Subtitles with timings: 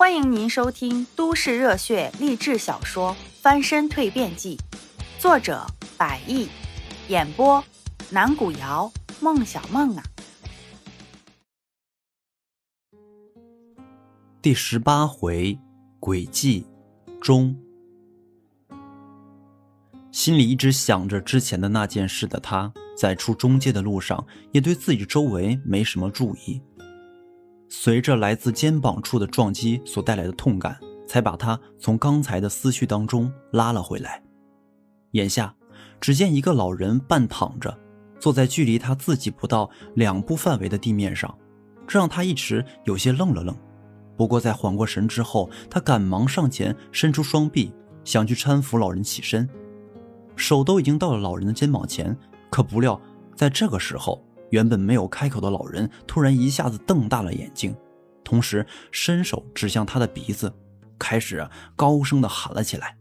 [0.00, 3.10] 欢迎您收听都市热血励志小说
[3.42, 4.56] 《翻身蜕变记》，
[5.20, 5.66] 作者：
[5.98, 6.48] 百亿，
[7.08, 7.62] 演播：
[8.08, 8.90] 南古瑶、
[9.20, 10.02] 孟小梦啊。
[14.40, 15.58] 第十八回，
[16.00, 16.64] 诡计
[17.20, 17.54] 中，
[20.10, 26.62] 心里一直想着之前的那件事的他，在出中介的路上，也对自己周围没什么注意。
[27.72, 30.76] 随着来自肩膀处的撞击所带来的痛感，
[31.06, 34.20] 才把他从刚才的思绪当中拉了回来。
[35.12, 35.54] 眼下，
[36.00, 37.78] 只见一个老人半躺着，
[38.18, 41.32] 坐在距离他自己不到两步范围的地面上，
[41.86, 43.56] 这让他一时有些愣了愣。
[44.16, 49.48] 不过在缓过神之后，他赶忙上前伸出双臂，想去搀扶老人起身，
[50.34, 52.16] 手都已经到了老人的肩膀前，
[52.50, 53.00] 可不料
[53.36, 54.20] 在这个时候。
[54.50, 57.74] 原本没有开口的老人突然一下子瞪大了眼睛，
[58.22, 60.52] 同时伸手指向他的鼻子，
[60.98, 62.96] 开始高声的喊了起来：“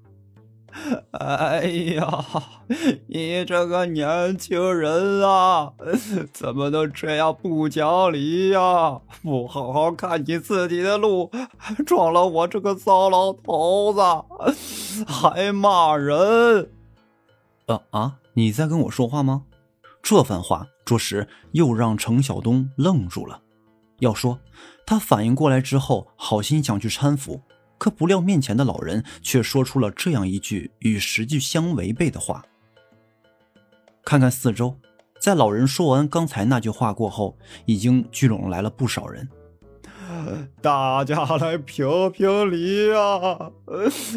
[1.12, 1.64] 哎
[1.96, 2.26] 呀，
[3.08, 5.74] 你这个年轻人啊，
[6.32, 9.02] 怎么能这样不讲理呀？
[9.22, 11.32] 不好好看你自己的路，
[11.86, 14.02] 撞了我这个糟老头子，
[15.06, 16.70] 还骂人！”
[17.66, 18.16] 啊啊！
[18.34, 19.44] 你在跟我说话吗？
[20.02, 23.40] 这番话说时又让程晓东愣住了。
[24.00, 24.40] 要说
[24.88, 27.44] 他反应过来之后，好心想去搀扶，
[27.78, 32.44] 可不料面前的老人却说出了这样一句与实际相违背的话。
[34.04, 34.76] 看看四周，
[35.22, 39.30] 在老人说完刚才那句话过后，已经聚拢来了不少人。
[40.60, 43.52] 大家来评评理啊！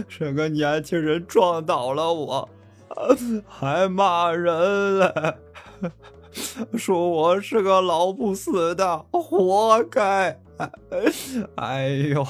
[0.09, 2.49] 这个年轻人撞倒了我，
[3.47, 5.37] 还骂人了。
[6.79, 10.39] 说我是个老不死的，活该！
[11.57, 12.27] 哎呦，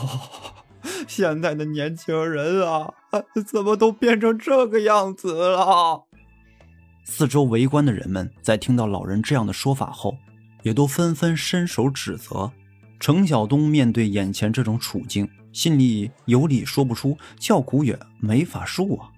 [1.07, 2.93] 现在的年轻人啊，
[3.47, 6.05] 怎么都变成这个样子了？
[7.05, 10.17] 四周围观的人们在听到老人这样的说法后，
[10.63, 12.51] 也都纷纷伸手指责。
[12.99, 19.11] 程晓东面对眼前这种处境，心里有理说不出，叫苦也没法说啊。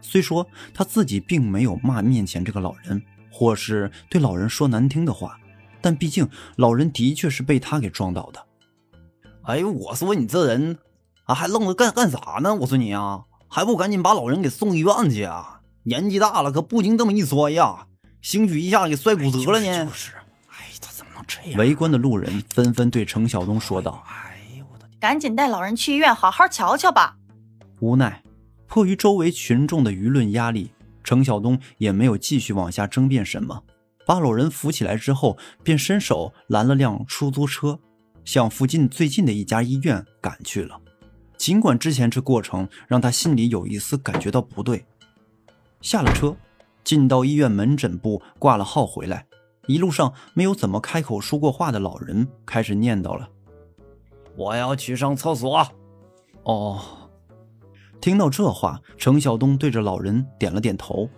[0.00, 3.02] 虽说他自己并没有骂面前这个老人。
[3.36, 5.38] 或是对老人说难听的话，
[5.82, 6.26] 但毕竟
[6.56, 8.42] 老人的确是被他给撞倒的。
[9.42, 10.78] 哎呦，我说你这人
[11.24, 12.54] 啊，还愣着干干啥呢？
[12.54, 15.60] 我说你啊，还不赶紧把老人给送医院去啊！
[15.82, 17.86] 年纪大了可不经这么一摔呀，
[18.22, 19.84] 兴许一下给摔骨折了呢。
[19.84, 20.12] 就是，
[20.48, 21.58] 哎，他怎么能这样？
[21.58, 27.18] 围观的路人纷纷对程晓东说道：“哎呦我的，赶紧带老人去医院好好瞧瞧吧。”
[27.80, 28.22] 无奈，
[28.66, 30.72] 迫于周围群众的舆论压力。
[31.06, 33.62] 程晓东也没有继续往下争辩什么，
[34.04, 37.78] 把老人扶起来之后，便伸手拦了辆出租车，
[38.24, 40.80] 向附近最近的一家医院赶去了。
[41.38, 44.84] 尽管之前这过程让他心里有一丝感觉到不对，
[45.80, 46.36] 下了车，
[46.82, 49.24] 进到医院门诊部挂了号回来，
[49.68, 53.28] 一路上没有怎么开口说过话的老人开始念叨了
[54.36, 55.68] ：“我要去上厕所。”
[56.42, 57.05] 哦。
[58.00, 61.08] 听到这话，程晓东对着老人点了点头。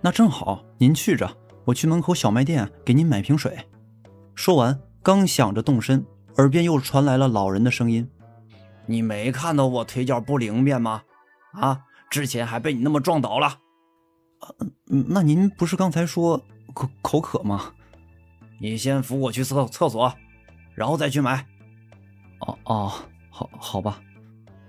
[0.00, 1.30] 那正好，您去着，
[1.64, 3.58] 我去门口小卖店给您买瓶水。
[4.34, 6.04] 说完，刚想着动身，
[6.36, 8.08] 耳边又传来了老人的声音
[8.86, 11.02] ：“你没看到我腿脚不灵便吗？
[11.52, 13.58] 啊，之前还被你那么撞倒了。
[14.84, 16.42] 那您不是刚才说
[16.74, 17.72] 口口渴吗？
[18.60, 20.12] 你先扶我去厕厕所，
[20.74, 21.46] 然后再去买。
[22.40, 22.92] 哦哦，
[23.30, 24.00] 好好吧。”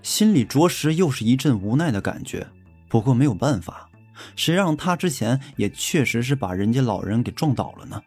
[0.01, 2.47] 心里着实又是一阵无奈的感觉，
[2.89, 3.89] 不过没有办法，
[4.35, 8.01] 谁让他之前也确实是把人家老人给撞倒了呢？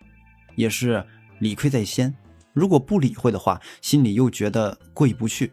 [0.57, 1.05] 也是
[1.39, 2.15] 理亏在先，
[2.53, 5.53] 如果不理会的话，心里又觉得过意不去。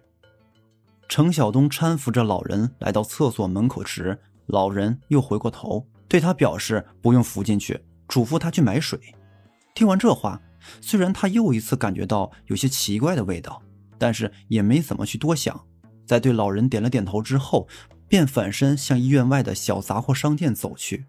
[1.07, 8.99] 程晓东搀扶着老人来到厕所门口时，老人又回过头对他表示不用扶进去，嘱咐他去买水。
[9.75, 10.41] 听完这话，
[10.81, 13.61] 虽然他又一次感觉到有些奇怪的味道，
[13.97, 15.65] 但是也没怎么去多想。
[16.11, 17.69] 在对老人点了点头之后，
[18.05, 21.05] 便反身向医院外的小杂货商店走去。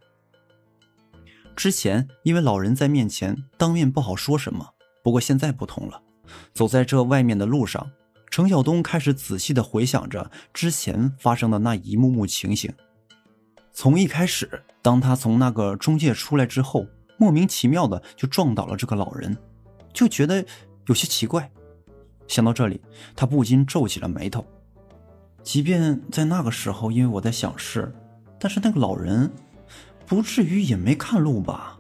[1.57, 4.75] 之前因为老人在面前，当面不好说什么。
[5.03, 6.01] 不过现在不同了，
[6.55, 7.91] 走在这外面的路上，
[8.31, 12.73] 程晓东开始仔细的回想着之前发生的那一幕幕情形。
[13.73, 16.87] 从一开始，当他从那个中介出来之后，
[17.19, 19.37] 莫名其妙的就撞倒了这个老人，
[19.93, 20.45] 就觉得
[20.87, 21.51] 有些奇怪。
[22.29, 22.81] 想到这里，
[23.17, 24.47] 他不禁皱起了眉头。
[25.43, 27.93] 即便在那个时候，因为我在想事，
[28.39, 29.31] 但是那个老人
[30.07, 31.79] 不至于也没看路吧？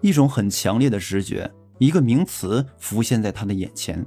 [0.00, 4.04] 一种很强烈的直觉，一个名词浮现在他的眼前。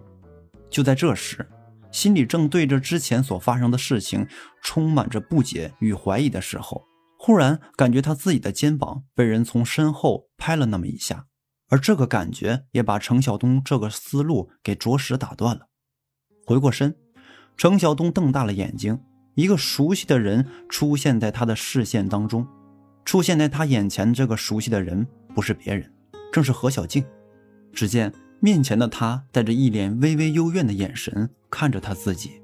[0.69, 1.47] 就在这时，
[1.91, 4.27] 心里正对着之前所发生的事情
[4.61, 6.83] 充满着不解与怀疑的时候，
[7.17, 11.25] 忽然感觉他自己的肩膀被人从身后拍了那么一下，
[11.69, 15.67] 而这个感觉也把程晓东这个思路给着实打断了。
[16.45, 16.95] 回过身，
[17.57, 18.99] 程晓东瞪大了眼睛，
[19.35, 22.47] 一个熟悉的人出现在他的视线当中。
[23.03, 25.91] 出现在他眼前这个熟悉的人不是别人，
[26.31, 27.03] 正是何小静。
[27.73, 28.13] 只见。
[28.39, 32.39] 面前的他带着一脸微微幽怨的眼神看着他自己，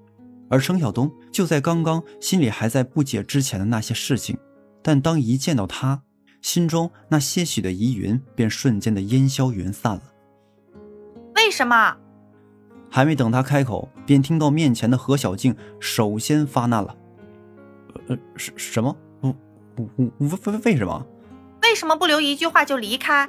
[0.50, 4.36] 而程晓东就在刚刚心里还在不解之前的那些事情，
[4.82, 6.02] 但当一见到他，
[6.42, 10.02] 心中那些许的疑云便瞬间的烟消云散了。
[11.36, 11.96] 为什么？
[12.96, 16.96] 还没等他开口，便听到面前的何小静首先发难了
[18.08, 18.96] ：“呃，什什么？
[19.76, 21.04] 不为为为什么？
[21.64, 23.28] 为什么不留一句话就离开？”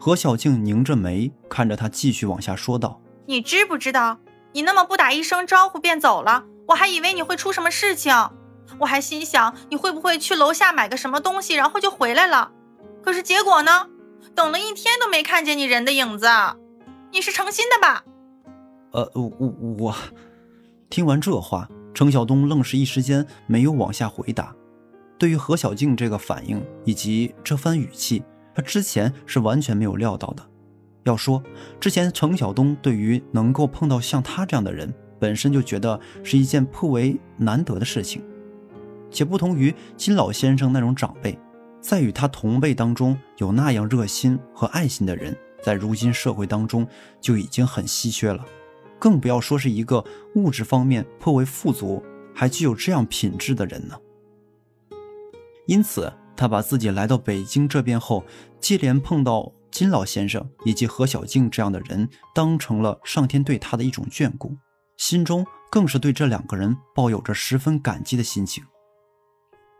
[0.00, 4.18] 何小静拧着眉看着他，继续往下说道：“你知不知道，
[4.50, 8.12] 你那么不打一声招呼便走了，我还以为你会出什么事情，
[8.80, 12.50] 我还心想你会不会去楼下买个什么东西，然后就回来了。
[13.04, 13.86] 可是结果呢？
[14.34, 16.26] 等了一天都没看见你人的影子，
[17.12, 18.02] 你是成心的吧？”
[19.02, 19.94] 呃，我我……
[20.88, 24.54] 听完这话，程晓东愣是一时间没有往下回答。
[25.18, 28.22] 对于何小静这个反应以及这番语气。
[28.54, 30.42] 他之前是完全没有料到的。
[31.04, 31.42] 要说
[31.78, 38.22] 之前程晓东对于能够碰到像他这样的人，本身就觉得是一件颇为难得的事情。
[39.10, 41.38] 且不同于金老先生那种长辈，
[41.82, 46.86] 在与他同辈当中有那样热心和爱心的人，在如今社会当中
[47.20, 48.42] 就已经很稀缺了，
[48.98, 50.04] 更不要说是一个
[50.34, 52.02] 物质方面颇为富足，
[52.34, 53.98] 还具有这样品质的人呢。
[55.66, 56.12] 因此。
[56.38, 58.22] 他把自己来到北京这边后，
[58.60, 64.54] 接连碰到金老先生以及何小静这样的人，当成了上天对他的一种眷顾，
[64.98, 68.62] 心中更是对这两个人抱有着十分感激的心情。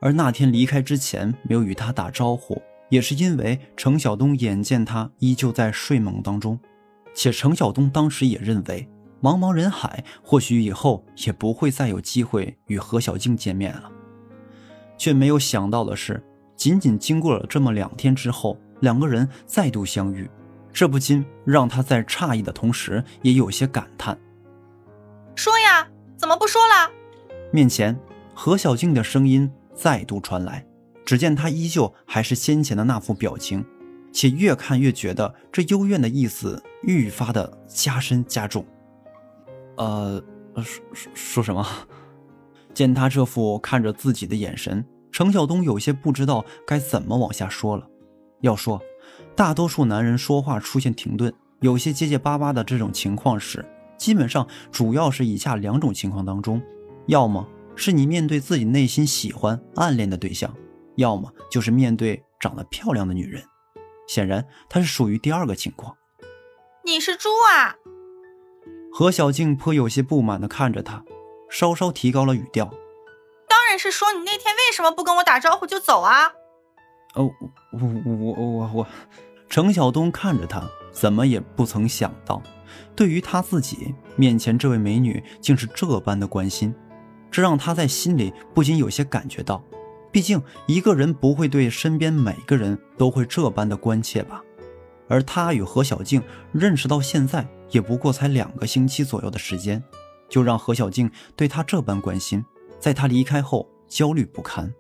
[0.01, 6.59] 而那天离开之前没有与他打招呼，也是因为程晓东眼见他依旧在睡梦当中，
[7.13, 8.89] 且程晓东当时也认为，
[9.27, 13.91] 茫茫人海，或许以后也不会再有机会与何小静见面了，
[14.97, 16.23] 却没有想到的是。
[16.55, 20.31] 仅仅经过了这么两天之后，两个人再度相遇，
[20.73, 24.17] 这不禁让他在诧异的同时也有些感叹
[25.35, 26.89] ：“说呀，怎么不说了？”
[27.53, 27.99] 面前
[28.33, 30.65] 何小静的声音再度传来，
[31.05, 33.67] 只见她依旧还是先前的那副表情，
[34.13, 38.65] 且越看越觉得这幽怨的意思愈发的加深加重。
[39.77, 40.23] 呃，
[40.57, 41.67] 说说说什么？
[42.75, 44.85] 见他这副看着自己的眼神。
[45.13, 47.89] 程晓东有些不知道该怎么往下说了。
[48.43, 48.83] 要说，
[49.35, 53.65] 大多数男人说话出现停顿，有些结结巴巴的这种情况时，
[53.97, 56.61] 基本上主要是以下两种情况当中：
[57.07, 60.55] 要么是你面对自己内心喜欢、暗恋的对象，
[60.97, 63.43] 要么就是面对长得漂亮的女人。
[64.07, 65.97] 显然，他是属于第二个情况。
[66.85, 67.75] 你是猪啊！
[68.99, 71.05] 何小静颇有些不满地看着他，
[71.51, 72.65] 稍稍提高了语调。
[73.47, 76.33] 当然是说你那天为什么不跟我打招呼就走啊？
[77.15, 77.31] 哦，
[77.73, 78.87] 我我我我我，
[79.51, 82.43] 程晓东看着他，怎么也不曾想到，
[82.95, 86.75] 对于他自己面前这位美女竟是这般的关心，
[87.31, 89.63] 这让他在心里不禁有些感觉到，
[90.11, 94.43] 毕竟一个人不会对身边每个人都会这般的关切吧？
[95.09, 96.23] 而他与何小静
[96.53, 99.83] 认识到现在也不过才两个星期左右的时间，
[100.29, 102.45] 就让何小静对他这般关心。
[102.79, 104.73] 在他离开后，焦虑不堪。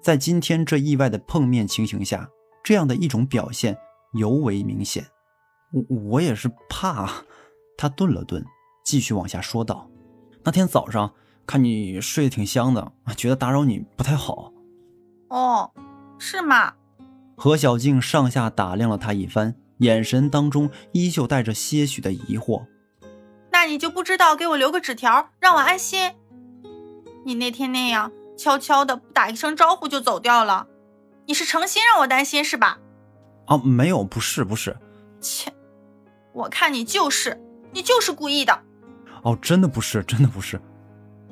[0.00, 2.28] 在今天这意外的碰面情形下，
[2.62, 3.78] 这样的一种表现
[4.12, 5.06] 尤为明显。
[5.72, 7.08] 我我也是怕。
[7.78, 8.44] 他顿了顿，
[8.84, 9.90] 继续往下说道
[10.44, 11.14] ：“那天早上
[11.46, 14.52] 看你睡得挺香的，觉得打扰你不太好。”
[15.30, 15.72] 哦，
[16.18, 16.74] 是吗？
[17.42, 22.66] 何小静上下打量了他一番，眼神当中依旧带着些许的疑惑。
[23.50, 26.12] 那你就不知道给我留个纸条，让我安心？
[27.24, 30.68] 你那天那样悄悄的不打一声招呼就走掉了，
[31.26, 32.78] 你是诚心让我担心是吧？
[33.46, 34.76] 啊，没有，不是，不是。
[35.20, 35.52] 切，
[36.32, 37.36] 我看你就是，
[37.72, 38.56] 你就是故意的。
[39.24, 40.60] 哦，真的不是，真的不是。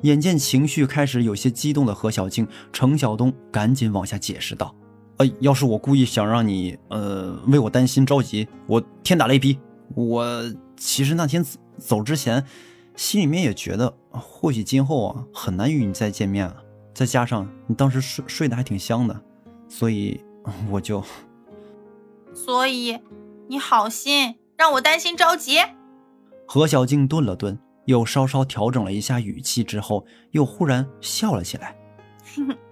[0.01, 4.75] 眼见情绪开始有些激动的何小静，程晓东赶紧往下解释道
[5.21, 9.59] ：“呃，要是我故意想让你呃为我担心着急，我天打雷劈。
[9.95, 10.43] 我
[10.77, 11.45] 其实那天
[11.77, 12.45] 走之前。”
[12.93, 16.57] 心里面也觉得，或许今后啊很难与你再见面了。
[16.93, 19.21] 再加上你当时睡睡得还挺香的，
[19.69, 20.21] 所以
[20.69, 21.01] 我就
[22.35, 22.99] 所以
[23.47, 25.59] 你好心让我担心着急。
[26.45, 31.75] 何小静顿了顿，又稍稍调整了一下语气之后，又忽然笑了起来。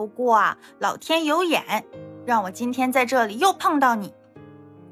[0.00, 1.84] 不过啊，老天有眼，
[2.24, 4.14] 让我今天在这里又碰到你，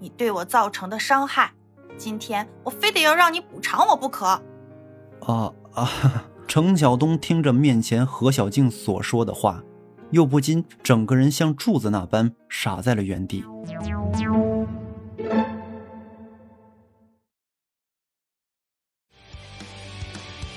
[0.00, 1.50] 你对我造成的伤害，
[1.96, 4.26] 今天我非得要让你补偿我不可。
[5.20, 5.90] 啊啊！
[6.46, 9.62] 程晓东听着面前何小静所说的话，
[10.10, 13.42] 又不禁整个人像柱子那般傻在了原地。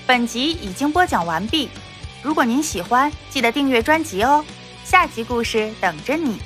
[0.05, 1.69] 本集已经播讲完毕，
[2.23, 4.45] 如果您喜欢，记得订阅专辑哦，
[4.83, 6.39] 下集故事等着你。